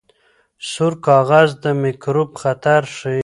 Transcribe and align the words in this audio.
سور 0.69 0.93
کاغذ 1.05 1.49
د 1.63 1.65
میکروب 1.81 2.29
خطر 2.41 2.81
ښيي. 2.95 3.19